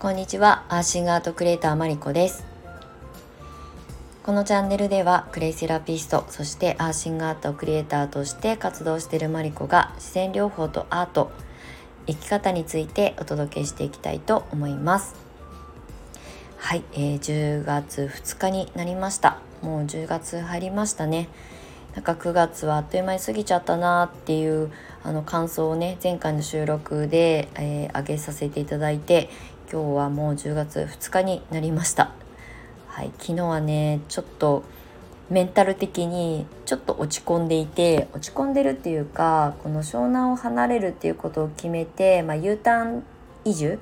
[0.00, 0.64] こんにちは。
[0.70, 2.46] アーシングアートクリエイターマリコです。
[4.22, 11.30] このチャンネルではクレイセラピストそしてアーシングアートクリエイターとして活動しているマリコが自然療法とアート
[12.06, 15.14] 生き方についてお届けしていきたいと思います。
[16.56, 19.36] はい、えー、10月2日になりました。
[19.60, 21.28] もう10月入りましたね。
[21.94, 24.72] なんか9月はあっという間に過ぎちゃったなっていう
[25.02, 29.28] あの感想をね前回の収録で、えー、上げさせていただいて
[29.72, 32.10] 今日はもう10月2日になりました。
[32.88, 34.64] はい昨日はねちょっと
[35.28, 43.04] メンタル的にちょっと落ち込んでいて落ち込んでるっていうかこの湘南を離れるっていうことを決めて、まあ、U ターン
[43.44, 43.78] 移住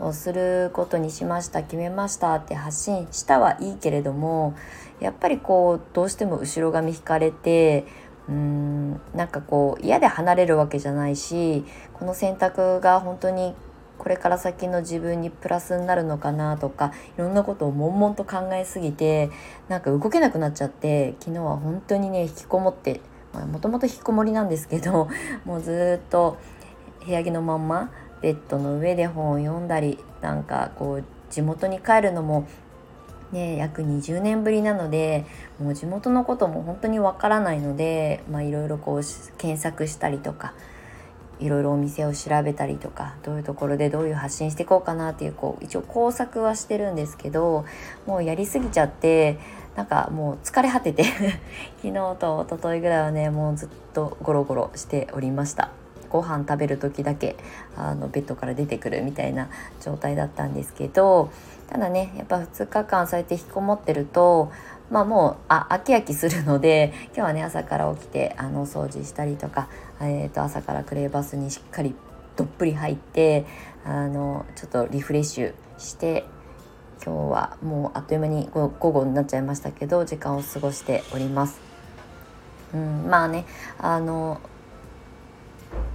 [0.00, 1.62] をすることにしました。
[1.62, 4.56] 決めましたって発信したはいいけれども
[4.98, 7.86] やっぱりこうどうしても後ろ髪引かれて
[8.28, 11.64] うーんなんかこう嫌で離れるわけじゃないし
[11.94, 13.54] この選択が本当に
[13.98, 19.30] これから先の自分にプラスになるのかなとかいろんなことを悶々と考えすぎて
[19.68, 23.00] なんか動けなくなっちゃって昨日は本当にね引きこもって
[23.52, 25.08] もともと引きこもりなんですけど
[25.44, 26.38] もうずっと
[27.04, 27.90] 部屋着のまんま
[28.22, 32.46] ベッドの上で本を読んだりなんかこう地元に帰るのも
[33.32, 35.26] ね、約20年ぶりなので
[35.58, 39.00] もう地元のことも本当にわからないのでいろいろこう
[39.36, 40.54] 検索したりとか
[41.40, 47.64] いろいろお店を調べたりとかどういうところでどういう発信していこうかなっていうこう一応工作はしてるんですけど
[48.06, 49.38] もうやりすぎちゃって
[49.76, 51.04] なんかもう疲れ果てて
[51.82, 55.70] 昨日と一昨日ぐらいはねもうずっとゴロゴロしておりました。
[56.10, 57.36] ご飯食べる時だけ
[57.76, 59.48] あのベッドから出てくるみたいな
[59.80, 61.30] 状態だったんですけど
[61.68, 64.50] ただねやっぱ2日間そうやって引きこもってると
[64.90, 69.68] まあもうあ飽き飽きするので 今日はね朝から起きてあの掃除したりとか、
[70.00, 71.94] えー、と朝からクレーバスにしっかり
[72.36, 73.44] どっぷり入って
[73.84, 76.24] あのちょっとリフレッシュして
[77.04, 81.60] 今日はもうあっという間に午後になっちゃいましたけど時間を過ごしております。
[82.74, 83.46] うん、まあね
[83.78, 84.40] あの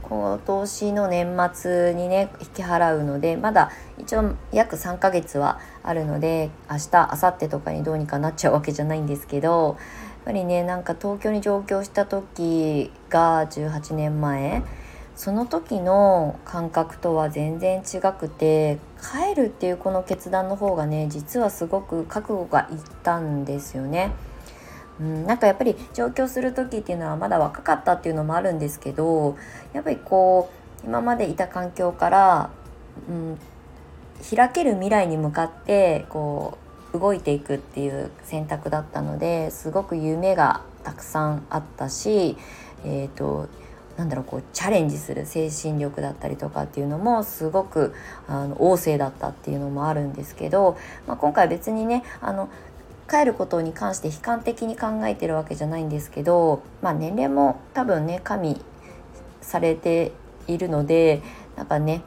[0.03, 14.63] 今年の年末にね引き払うのでまだ一応約3ヶ月はあるので明日明後日とかにどうにかなっちゃうわけじゃないんですけどやっぱりねなんか東京に上京した時が18年前
[15.15, 24.11] その時の感覚とは全然違くて帰るっていうこの決断の方がね実はすごく覚悟がいったんですよね。
[24.99, 29.37] うん、なんかやっぱり上京する時っていうのはまだ若かったっていうのもあるんですけど
[29.73, 30.49] やっぱりこ
[30.83, 32.49] う今までいた環境から、
[33.09, 33.39] うん、
[34.35, 36.57] 開ける未来に向かってこ
[36.93, 42.37] う動いていくっていう選択だったのですごく夢がたくさんあったし、
[42.85, 43.47] えーと、
[43.97, 47.93] なんだろうこうチャレンジする精神力だったりとかっていうのもすごく
[48.27, 50.77] あの旺盛だったっていうのもあるんですけど、
[51.07, 52.49] まあ、今回別にねあの
[53.09, 58.61] 帰ることに関して悲観的に考えてるわけじゃないんですけど、まあ、年齢も多分ね加味
[59.41, 60.11] されて
[60.47, 61.21] いるので
[61.55, 62.03] なんかね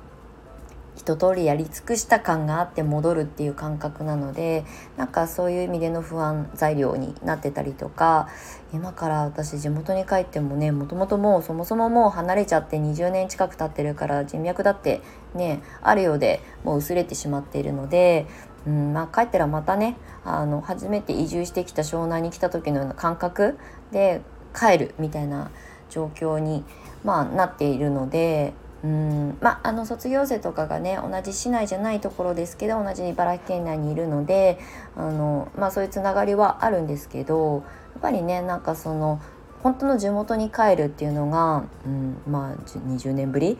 [0.97, 4.65] 一通りやり尽くした感があって戻るっていう感覚なので
[4.97, 8.29] なんかそういう意味での不安材料になってたりとか
[8.73, 15.03] 今から私地元に帰ってもねもともともうそもそももう離れちゃって20年近く経ってるから人脈だって
[15.35, 18.27] ねあるようでもう薄れてしまっているので
[18.67, 23.59] うんまあ、帰ったらまたねあの初めて移住してきた湘南に来た時のような感覚
[23.93, 24.23] で
[24.55, 25.51] 帰るみたいな
[25.89, 26.65] 状況に、
[27.05, 28.53] まあ、なっているので
[28.85, 34.61] うんまあ、あの卒業生とかがね同じ市内じゃないところですけど同じ茨城県内にいるので
[34.97, 39.21] あの、まあ、そういうつながりはあるんですけどやっぱりねなんかその
[39.63, 43.59] 本当の地元に帰るっていうのが、うん、まあ20年ぶり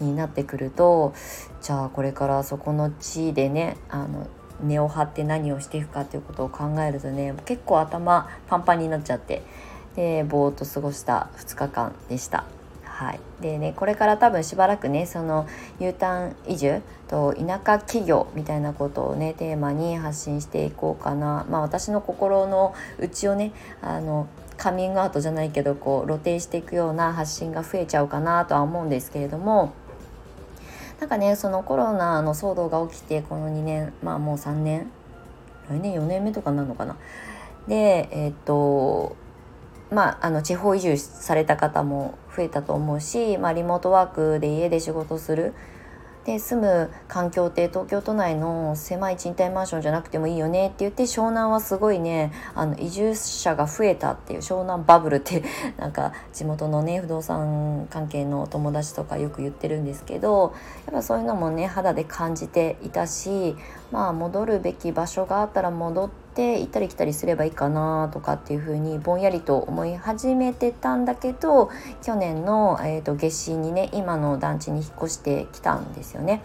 [0.00, 1.14] になってくると
[1.62, 4.26] じゃあこれからそこの地でねあの
[4.62, 9.42] 根を張って何をしていくかっていうことを考えるとね結構頭パンパンになっちゃって
[9.94, 12.44] でぼーっと過ごした2日間でした。
[12.84, 15.46] はい、でねこれから多分しばらくねその
[15.78, 23.52] U ターン移住と田舎企業みたいなことをねテーマに発信していこうかなまあ私の心の内をね
[23.82, 29.74] あのカミングアウトじゃないけどこう露呈していくような発信が増えちゃうかなとは思うんですけれども
[31.00, 34.90] なんかねそのコロナの騒動が起きてこの2年まあもう3年
[35.68, 36.96] 来年4年目とかなのかな。
[37.66, 39.16] でえっ、と
[39.90, 45.54] まあ、あの地方移住された方も増えたと思うし、まあ、リモートワークで家で仕事する
[46.26, 55.44] で住む環境って東京都内の狭い賃貸マンションじゃなくてもいいよねって言って湘南はすごいねあの移住者が増えたっていう湘南バブルって
[55.78, 60.52] なんか地元のね不動産関係の友達とかよく言ってるんですけど
[60.86, 63.56] やっぱそういうのもね肌で感じていたし
[63.92, 66.25] まあ戻るべき場所があったら戻って
[66.60, 71.70] 行ったり来たりすればいいかなとかっていうふうにぼんやりと思い始めてたんだけど
[72.02, 76.42] 去年の、えーと、夏至にね今の団地に引っ越してきたんですよね。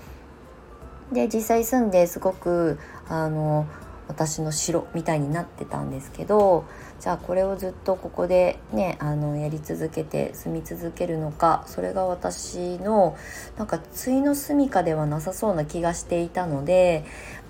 [1.11, 2.79] で実際住んですごく
[3.09, 3.67] あの
[4.07, 6.65] 私の城みたいになってたんですけど
[7.01, 13.17] じゃあこれをずっとここでねあのやり続けて住み続けるのかそれが私の
[13.57, 17.03] なんか対の住みかではなさそうな気がしていたので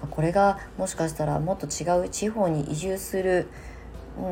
[0.09, 3.49] これがもしかしたらもっと違う地方に移住する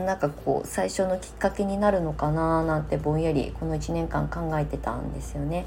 [0.06, 5.66] なんかこう最初のきっかけになるのかななんてぼんやりこの1年間考えてたんですよね。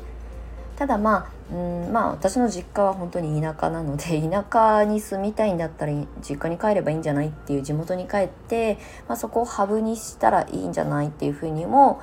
[0.76, 12.00] ただまあうんまあ私の実家は本当に田舎なので 田舎に住みたいんだったら実家に帰ればいいんじゃないっていう地元に帰って、まあ、そこをハブにしたらいいんじゃないっていうふうにも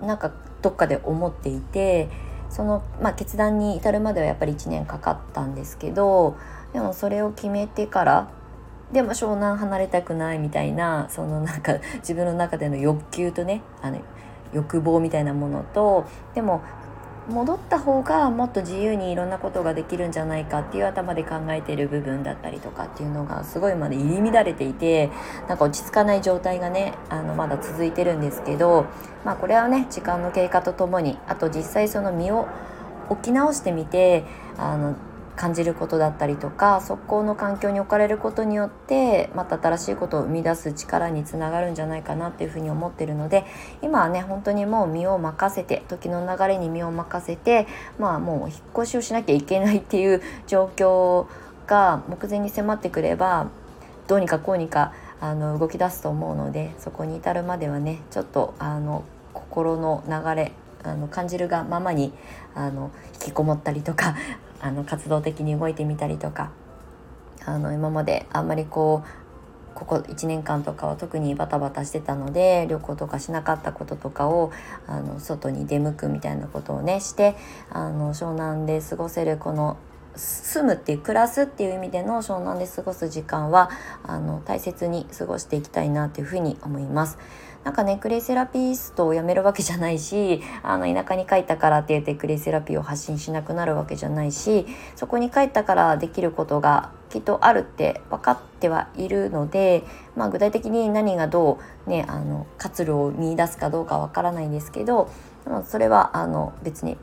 [0.00, 0.30] なんか
[0.62, 2.08] どっかで思っていて
[2.48, 6.36] その、まあ、決断に至るまではやっぱり1年かかったんですけど
[6.72, 8.28] でもそれを決めてから
[8.92, 13.98] でも湘南離れたくないみたいなそのなんか自分の中での欲求とねあの
[14.54, 16.62] 欲望みたいなものとでも
[17.28, 25.10] 戻った方がもっと自由にいろんなことができるんじゃないかっていう頭で考えてる部分だったりとかっていうのがすごいまだ入り乱れていて
[25.46, 28.86] なんか落ち着かない状態がねあのまだ続いてるんですけど
[29.24, 32.48] まあこれはね時間の経過とともにあと実際その身を
[33.10, 34.24] 置き直してみて
[34.56, 34.96] あの
[35.38, 43.44] 感じることだったりとか速攻の環境に置かれることによってまた新しいことを生み出す力につながるんじゃないかなっていうふうに思ってるので
[43.80, 47.68] 今はね本当にもう身を任せて時の流れに身を任せて
[48.00, 51.26] まあもう引っ越しをしなきゃいけないっていう状況
[51.68, 53.48] が目前に迫ってくれば
[54.08, 60.52] どうにかこうにかあの動き出すと思うのでそこに至るまではねちょっとあの心の流れ
[60.82, 62.12] あの感じるがままに
[62.54, 64.16] あの引きこもったりとか
[64.60, 66.50] あの活動的に動いてみたりとか
[67.44, 69.28] あの今まであんまりこう
[69.78, 74.50] ここ1年間とかは特にバタバタしてたので旅行とかしなかったこととかを
[74.88, 77.36] あの外に出向くみたいなことをねして
[77.70, 79.76] あの湘南で過ごせるこの
[80.16, 83.70] 住むっていう暮らすっていう意味での湘南で過ごす時間は
[84.02, 87.18] あの大切に過ごしていきたいなというふうに思います。
[87.68, 94.66] なんかねクレイセラピストを辞めるわけじゃないし あの田舎に帰ったからって言ってクレイセラピーを発信しなくなるわけじゃないし
[94.96, 99.84] そこに帰ったからできることがきっとあるって分かってはいるので、
[100.16, 105.10] まあ、具体的に何がどう、ね、あの活路を見いだすかどうかわからないんですけど
[105.66, 106.96] それはあの別に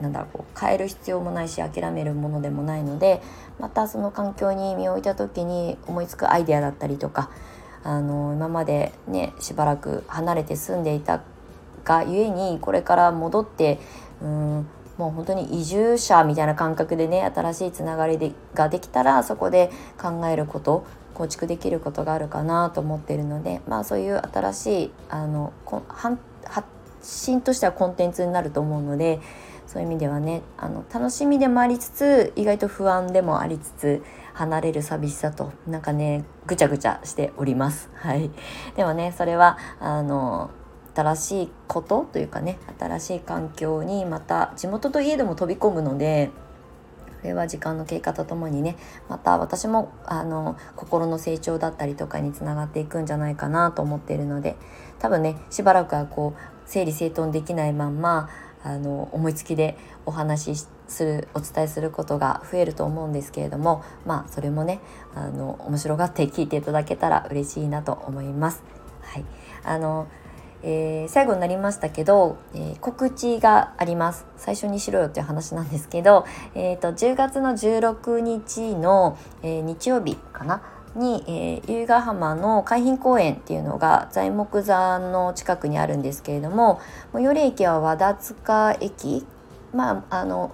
[0.00, 3.20] なんだろうこう変える必要もないし諦めるものでもないので
[3.58, 7.30] またその環境に身を置いた時に思いつくアイデアだったりとか
[7.84, 11.22] あの今までねしばらく離れて住んでいた
[11.84, 13.78] がゆえにこれから戻って
[14.22, 14.66] うん
[14.98, 19.70] もう本当に移住者みたいな感覚でね新しいつながりでができたらそこで
[20.00, 20.84] 考えること
[21.14, 25.52] 構築できることがあるかなと思っているのでまあそういう新しいあの
[26.44, 26.68] 発
[27.02, 29.20] 信としてはコンテンツになると思うので
[29.66, 34.02] そういう意味ではねあの楽しみでもありつつ意外と不安でもありつつ
[34.34, 37.90] 離れる寂しさとなんかねぐちゃぐちゃしております。
[37.94, 38.30] はい。
[38.76, 40.50] でもねそれはあの
[40.94, 46.30] 新しいことというかね新しい環境にまた地元といえども飛び込むので
[47.22, 48.76] これは時間の経過とともにね
[49.08, 54.56] また私もあの心の成長だったりとかにつながっていくんじゃないかなと思っているので
[54.98, 58.28] 多分ねしばらくはこう整理整頓できないまんま
[58.64, 64.80] あの思いつきでお話ししてするお伝えすることが増えると思うんですけれどもまあそれもね
[65.14, 68.62] あの面白がって聞いていただけたら嬉しいなと思います。
[69.00, 69.24] はい。
[69.64, 70.06] あの
[70.64, 74.26] えー、最後になりましたけど、えー、告知があります。
[74.36, 80.62] 最初にしろよっていう話なんですけど、えーと、10月の16日の、えー、日曜日かな？
[80.94, 86.80] に、えー、由比ヶ浜の海浜公園っていうのが材木座の近くにあるんですけれども
[87.14, 89.26] 最寄り駅は和田塚駅。
[89.74, 90.52] まああの、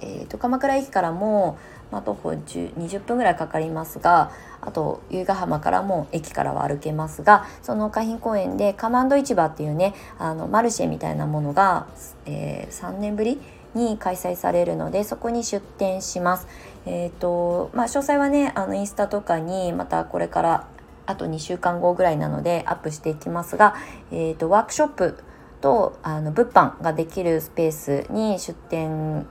[0.00, 1.58] えーと、鎌倉駅からも、
[1.90, 4.30] まあ、徒歩20分ぐらいかかりますが
[4.60, 11.86] あと由比ヶ浜からも駅からは歩けますがその海浜公園でカマンド市場っていうねあのマルシェみたいなものが、
[12.26, 13.40] えー、3年ぶり
[13.74, 16.48] に開催されるのでそこに出店します。
[16.86, 20.66] えーとまあ、詳細はねあのインスタとかにまたこれから
[21.06, 23.74] あと2週間後ぐらいなのでアップしていきますが、
[24.10, 25.18] えーと、ワークショップ
[25.60, 29.26] とあの物販ができるスペースに出店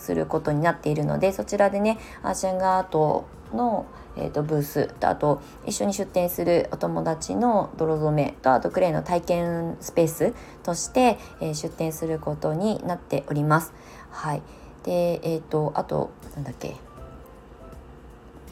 [0.00, 13.72] することになっているのでそちらでねアーシャンガートの、えーと、ブースとあと一緒に出店するお友達の泥染めとあとクレイの体験スペースとして、えー、出店することになっております。
[14.10, 14.42] はい、
[14.84, 16.76] でえっ、ー、とあとなんだっけ？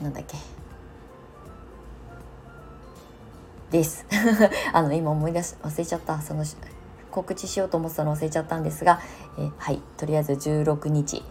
[0.02, 0.36] なんだっけ？
[3.70, 4.06] です。
[4.72, 6.20] あの今思い出し忘れちゃった。
[6.22, 6.44] その
[7.18, 9.00] 告知しようと思ってたの忘れちゃったんですが、
[9.38, 11.24] えー、はいとりあえず16日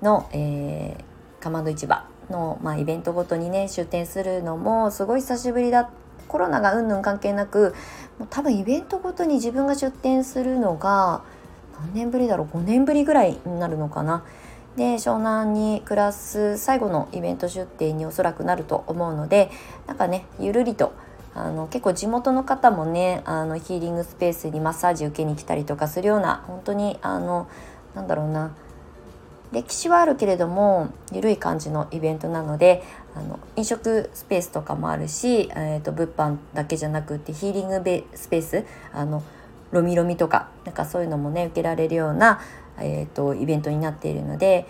[0.00, 5.90] の、えー、かまど市場の、まあ、イベントごとにね出店するのもすごい久しぶりだ
[6.28, 7.74] コロナがうんぬん関係なく
[8.20, 11.24] もう多分イベントごとに自分が出店するのが
[11.80, 14.24] 何年ぶりだろう？5年ぶりぐらいになるのかな？
[14.76, 19.50] で湘南に暮らす最後のイベント出店におそらくなると思うので
[19.86, 20.94] なんかねゆるりと
[21.34, 27.48] あの結構地元の方もねあのヒーリングスペースにマッサージ受けに来たりとかするような本当にあの
[27.94, 28.54] なんだろうな
[29.52, 32.82] 歴史はあるけれども緩い感じのイベントなので
[33.14, 39.22] あの飲食スペースとかもあるし、えーと、物販だけじゃなくてヒーリングベスペースあの
[39.70, 42.40] ロミロミとかなんかそういうのもね受けられるような、
[42.78, 44.66] えーとイベントになっているので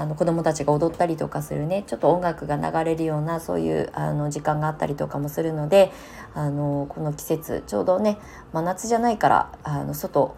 [0.00, 5.92] あの子どもたちが踊ったりとかするねちょっと音楽が流れるようなそういうあの時間があったりとかもするので
[6.34, 8.18] あのこの季節ちょうどね
[8.54, 10.36] 真夏じゃないからあの外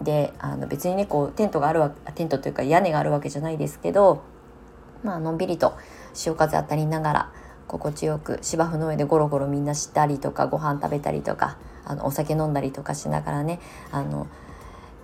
[0.00, 4.22] であの別にねこうテントがあるわテントというか屋根があるわけじゃないですけど、
[5.04, 5.76] まあのんびりと
[6.14, 7.32] 潮風当たりながら
[7.68, 14.26] 心地よく芝生の上でゴロゴロみんなしたりとかご飯食べたりとかあのお酒飲んだりとかしながらねあの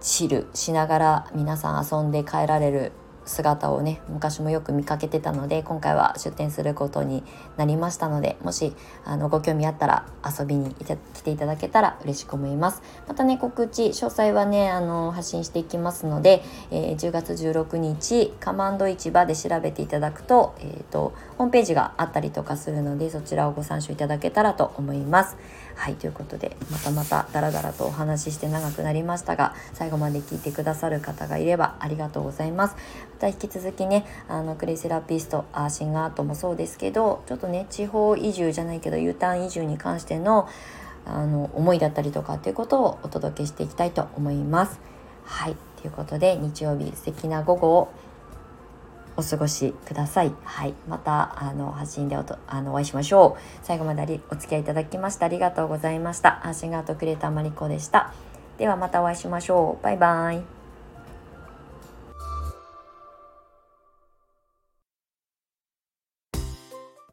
[0.01, 2.93] チルしながら皆さん遊んで帰られる
[3.29, 7.23] 姿をね昔もよく見かけてたので今回は出店することに
[7.57, 10.07] なりましたのでもしあのご興味あったら
[10.39, 12.83] 遊びに来ていただけたら嬉しく思います。
[13.07, 25.37] またね告知詳細はねあの発信していきますので、えー、10月16日カマンド市場で調べていただくと,、えーと、ホームページがあったりとかするのでそちらをご参照いただけたらと思います。
[25.75, 32.77] はいということでまたまたダラダラとお話しして長くなりましたが最後まで聞いてくださる方がいればありがとうございます。
[33.19, 40.49] また引き続きねあのクレイセラピストあシンガートもそうですけどちょっとね地方移住じゃないけど U ターン移住に関しての
[41.05, 44.79] あの思いだったりとかっていうことをお届けしていきたいと思います
[45.25, 47.93] はいということで日曜日素敵な午後を
[49.17, 50.33] お過ごしください。
[50.45, 50.75] はい。
[50.89, 53.65] また、あの、発信でおとあのお会いしましょう。
[53.65, 56.39] 最後までお付き合いいただきましてありがとうございました。
[56.43, 58.15] 発信ガートクリエイターマリコでした。
[58.59, 59.83] ではまたお会いしましょう。
[59.83, 60.58] バイバイ。